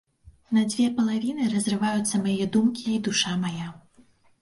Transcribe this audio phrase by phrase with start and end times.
[0.57, 3.73] На дзве палавіны разрываюцца мае думкі і душа мая.